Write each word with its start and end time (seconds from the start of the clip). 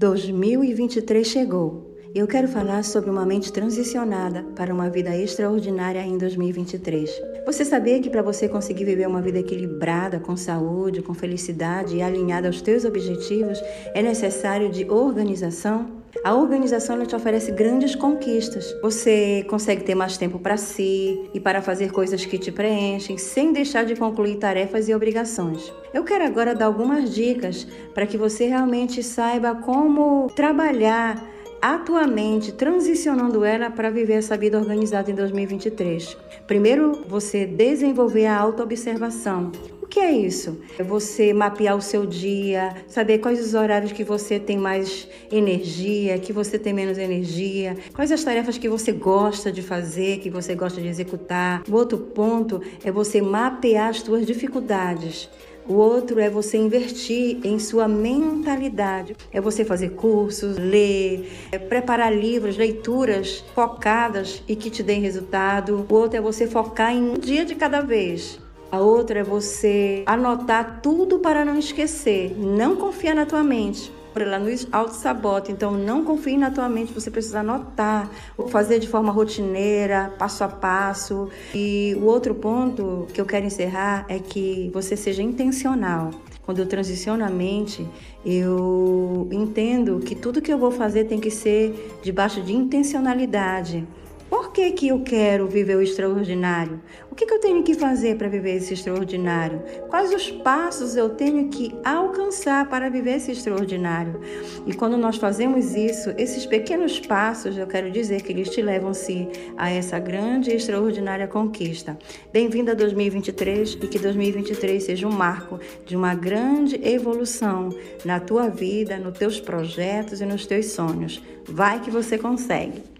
2023 0.00 1.26
chegou. 1.26 1.94
Eu 2.14 2.26
quero 2.26 2.48
falar 2.48 2.82
sobre 2.84 3.10
uma 3.10 3.26
mente 3.26 3.52
transicionada 3.52 4.42
para 4.56 4.72
uma 4.72 4.88
vida 4.88 5.14
extraordinária 5.14 6.00
em 6.00 6.16
2023. 6.16 7.10
Você 7.44 7.66
sabia 7.66 8.00
que 8.00 8.08
para 8.08 8.22
você 8.22 8.48
conseguir 8.48 8.86
viver 8.86 9.06
uma 9.06 9.20
vida 9.20 9.40
equilibrada, 9.40 10.18
com 10.18 10.38
saúde, 10.38 11.02
com 11.02 11.12
felicidade 11.12 11.96
e 11.96 12.00
alinhada 12.00 12.48
aos 12.48 12.62
teus 12.62 12.86
objetivos, 12.86 13.62
é 13.92 14.00
necessário 14.00 14.70
de 14.70 14.90
organização? 14.90 15.99
A 16.24 16.34
organização 16.34 16.96
ela 16.96 17.06
te 17.06 17.16
oferece 17.16 17.50
grandes 17.52 17.94
conquistas. 17.94 18.74
Você 18.82 19.44
consegue 19.48 19.84
ter 19.84 19.94
mais 19.94 20.18
tempo 20.18 20.38
para 20.38 20.56
si 20.56 21.30
e 21.32 21.40
para 21.40 21.62
fazer 21.62 21.92
coisas 21.92 22.24
que 22.26 22.38
te 22.38 22.52
preenchem, 22.52 23.16
sem 23.16 23.52
deixar 23.52 23.84
de 23.84 23.96
concluir 23.96 24.36
tarefas 24.36 24.88
e 24.88 24.94
obrigações. 24.94 25.72
Eu 25.94 26.04
quero 26.04 26.24
agora 26.24 26.54
dar 26.54 26.66
algumas 26.66 27.14
dicas 27.14 27.66
para 27.94 28.06
que 28.06 28.18
você 28.18 28.46
realmente 28.46 29.02
saiba 29.02 29.54
como 29.54 30.26
trabalhar 30.36 31.24
atualmente 31.60 32.52
transicionando 32.52 33.44
ela 33.44 33.70
para 33.70 33.90
viver 33.90 34.14
essa 34.14 34.36
vida 34.36 34.58
organizada 34.58 35.10
em 35.10 35.14
2023. 35.14 36.16
Primeiro, 36.46 37.04
você 37.08 37.46
desenvolver 37.46 38.26
a 38.26 38.38
autoobservação 38.38 39.52
que 39.90 39.98
é 39.98 40.12
isso? 40.12 40.60
É 40.78 40.84
você 40.84 41.32
mapear 41.32 41.76
o 41.76 41.82
seu 41.82 42.06
dia, 42.06 42.76
saber 42.86 43.18
quais 43.18 43.44
os 43.44 43.54
horários 43.54 43.90
que 43.90 44.04
você 44.04 44.38
tem 44.38 44.56
mais 44.56 45.08
energia, 45.32 46.16
que 46.16 46.32
você 46.32 46.56
tem 46.60 46.72
menos 46.72 46.96
energia, 46.96 47.76
quais 47.92 48.12
as 48.12 48.22
tarefas 48.22 48.56
que 48.56 48.68
você 48.68 48.92
gosta 48.92 49.50
de 49.50 49.62
fazer, 49.62 50.18
que 50.18 50.30
você 50.30 50.54
gosta 50.54 50.80
de 50.80 50.86
executar. 50.86 51.64
O 51.68 51.74
outro 51.74 51.98
ponto 51.98 52.62
é 52.84 52.92
você 52.92 53.20
mapear 53.20 53.88
as 53.88 53.98
suas 53.98 54.24
dificuldades. 54.24 55.28
O 55.68 55.74
outro 55.74 56.18
é 56.18 56.28
você 56.28 56.56
invertir 56.56 57.38
em 57.44 57.58
sua 57.58 57.86
mentalidade. 57.86 59.16
É 59.32 59.40
você 59.40 59.64
fazer 59.64 59.90
cursos, 59.90 60.56
ler, 60.56 61.30
é 61.52 61.58
preparar 61.58 62.14
livros, 62.14 62.56
leituras 62.56 63.44
focadas 63.54 64.42
e 64.48 64.56
que 64.56 64.70
te 64.70 64.82
deem 64.82 65.00
resultado. 65.00 65.86
O 65.88 65.94
outro 65.94 66.18
é 66.18 66.20
você 66.20 66.46
focar 66.46 66.92
em 66.92 67.02
um 67.02 67.14
dia 67.14 67.44
de 67.44 67.54
cada 67.54 67.80
vez. 67.80 68.38
A 68.72 68.78
outra 68.78 69.20
é 69.20 69.24
você 69.24 70.04
anotar 70.06 70.80
tudo 70.80 71.18
para 71.18 71.44
não 71.44 71.58
esquecer. 71.58 72.36
Não 72.38 72.76
confia 72.76 73.14
na 73.14 73.26
tua 73.26 73.42
mente. 73.42 73.92
Ela 74.14 74.38
nos 74.38 74.66
auto-sabota, 74.70 75.50
então 75.50 75.72
não 75.72 76.04
confie 76.04 76.36
na 76.36 76.50
tua 76.50 76.68
mente, 76.68 76.92
você 76.92 77.10
precisa 77.10 77.40
anotar, 77.40 78.10
fazer 78.48 78.78
de 78.78 78.88
forma 78.88 79.12
rotineira, 79.12 80.12
passo 80.18 80.44
a 80.44 80.48
passo. 80.48 81.28
E 81.54 81.96
o 82.00 82.04
outro 82.04 82.34
ponto 82.34 83.06
que 83.14 83.20
eu 83.20 83.24
quero 83.24 83.46
encerrar 83.46 84.04
é 84.08 84.18
que 84.18 84.70
você 84.74 84.96
seja 84.96 85.22
intencional. 85.22 86.10
Quando 86.44 86.58
eu 86.58 86.66
transiciono 86.66 87.24
a 87.24 87.30
mente, 87.30 87.86
eu 88.24 89.28
entendo 89.30 90.00
que 90.00 90.14
tudo 90.14 90.42
que 90.42 90.52
eu 90.52 90.58
vou 90.58 90.72
fazer 90.72 91.04
tem 91.04 91.20
que 91.20 91.30
ser 91.30 91.98
debaixo 92.02 92.42
de 92.42 92.52
intencionalidade. 92.52 93.86
Por 94.30 94.52
que, 94.52 94.70
que 94.70 94.86
eu 94.86 95.00
quero 95.00 95.48
viver 95.48 95.76
o 95.76 95.82
extraordinário? 95.82 96.80
O 97.10 97.16
que, 97.16 97.26
que 97.26 97.34
eu 97.34 97.40
tenho 97.40 97.64
que 97.64 97.74
fazer 97.74 98.16
para 98.16 98.28
viver 98.28 98.58
esse 98.58 98.74
extraordinário? 98.74 99.60
Quais 99.88 100.14
os 100.14 100.30
passos 100.30 100.94
eu 100.94 101.08
tenho 101.08 101.48
que 101.48 101.74
alcançar 101.84 102.68
para 102.68 102.88
viver 102.88 103.16
esse 103.16 103.32
extraordinário? 103.32 104.20
E 104.64 104.72
quando 104.72 104.96
nós 104.96 105.16
fazemos 105.16 105.74
isso, 105.74 106.14
esses 106.16 106.46
pequenos 106.46 107.00
passos, 107.00 107.58
eu 107.58 107.66
quero 107.66 107.90
dizer 107.90 108.22
que 108.22 108.30
eles 108.30 108.48
te 108.50 108.62
levam-se 108.62 109.28
a 109.56 109.68
essa 109.68 109.98
grande 109.98 110.50
e 110.52 110.54
extraordinária 110.54 111.26
conquista. 111.26 111.98
Bem-vindo 112.32 112.70
a 112.70 112.74
2023 112.74 113.78
e 113.82 113.88
que 113.88 113.98
2023 113.98 114.80
seja 114.80 115.08
um 115.08 115.12
marco 115.12 115.58
de 115.84 115.96
uma 115.96 116.14
grande 116.14 116.80
evolução 116.86 117.70
na 118.04 118.20
tua 118.20 118.48
vida, 118.48 118.96
nos 118.96 119.18
teus 119.18 119.40
projetos 119.40 120.20
e 120.20 120.24
nos 120.24 120.46
teus 120.46 120.66
sonhos. 120.66 121.20
Vai 121.48 121.80
que 121.80 121.90
você 121.90 122.16
consegue! 122.16 122.99